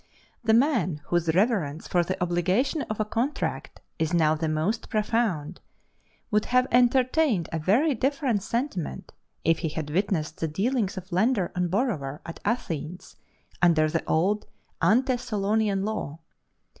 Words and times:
The 0.43 0.55
man 0.55 1.01
whose 1.09 1.35
reverence 1.35 1.87
for 1.87 2.03
the 2.03 2.19
obligation 2.23 2.81
of 2.89 2.99
a 2.99 3.05
contract 3.05 3.81
is 3.99 4.15
now 4.15 4.33
the 4.33 4.49
most 4.49 4.89
profound, 4.89 5.61
would 6.31 6.45
have 6.45 6.65
entertained 6.71 7.47
a 7.51 7.59
very 7.59 7.93
different 7.93 8.41
sentiment 8.41 9.13
if 9.43 9.59
he 9.59 9.69
had 9.69 9.91
witnessed 9.91 10.39
the 10.39 10.47
dealings 10.47 10.97
of 10.97 11.11
lender 11.11 11.51
and 11.53 11.69
borrower 11.69 12.19
at 12.25 12.39
Athens 12.43 13.15
under 13.61 13.87
the 13.87 14.03
old 14.07 14.47
ante 14.81 15.17
Solonian 15.17 15.83
law. 15.85 16.17